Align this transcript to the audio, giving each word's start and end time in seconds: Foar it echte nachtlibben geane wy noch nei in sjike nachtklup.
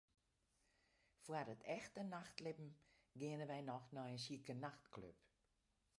Foar 1.23 1.47
it 1.55 1.67
echte 1.77 2.01
nachtlibben 2.13 2.71
geane 3.19 3.45
wy 3.51 3.59
noch 3.69 3.87
nei 3.95 4.09
in 4.15 4.21
sjike 4.23 4.53
nachtklup. 4.63 5.19